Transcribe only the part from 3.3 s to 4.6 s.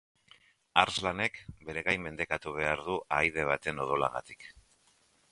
baten odolagatik.